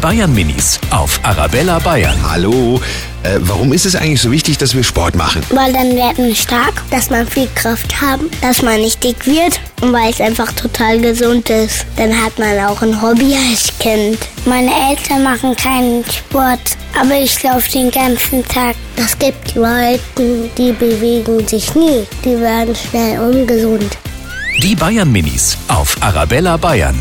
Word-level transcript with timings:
Bayern 0.00 0.34
Minis 0.34 0.80
auf 0.90 1.20
Arabella 1.24 1.78
Bayern. 1.78 2.16
Hallo, 2.26 2.80
äh, 3.22 3.36
warum 3.40 3.74
ist 3.74 3.84
es 3.84 3.94
eigentlich 3.94 4.22
so 4.22 4.30
wichtig, 4.30 4.56
dass 4.56 4.74
wir 4.74 4.82
Sport 4.82 5.14
machen? 5.14 5.42
Weil 5.50 5.74
dann 5.74 5.94
werden 5.94 6.24
wir 6.24 6.34
stark, 6.34 6.82
dass 6.90 7.10
man 7.10 7.26
viel 7.26 7.48
Kraft 7.54 8.00
haben, 8.00 8.30
dass 8.40 8.62
man 8.62 8.80
nicht 8.80 9.04
dick 9.04 9.26
wird 9.26 9.60
und 9.82 9.92
weil 9.92 10.10
es 10.10 10.20
einfach 10.20 10.52
total 10.52 11.00
gesund 11.00 11.50
ist. 11.50 11.84
Dann 11.96 12.12
hat 12.12 12.38
man 12.38 12.58
auch 12.60 12.80
ein 12.80 13.02
Hobby 13.02 13.36
als 13.50 13.70
Kind. 13.78 14.18
Meine 14.46 14.70
Eltern 14.88 15.22
machen 15.22 15.54
keinen 15.54 16.02
Sport, 16.10 16.78
aber 16.98 17.16
ich 17.16 17.42
laufe 17.42 17.70
den 17.70 17.90
ganzen 17.90 18.42
Tag. 18.48 18.76
Es 18.96 19.18
gibt 19.18 19.54
Leute, 19.54 20.00
die 20.56 20.72
bewegen 20.72 21.46
sich 21.46 21.74
nie. 21.74 22.06
Die 22.24 22.40
werden 22.40 22.74
schnell 22.74 23.20
ungesund. 23.20 23.98
Die 24.62 24.74
Bayern 24.74 25.12
Minis 25.12 25.58
auf 25.68 25.94
Arabella 26.00 26.56
Bayern. 26.56 26.98